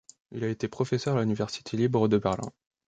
Il 0.31 0.43
a 0.43 0.47
été 0.47 0.67
professeur 0.67 1.15
à 1.15 1.19
l'université 1.21 1.77
libre 1.77 2.07
de 2.07 2.17
Berlin. 2.17 2.51